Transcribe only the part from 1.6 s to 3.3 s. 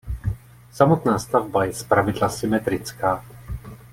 je zpravidla symetrická.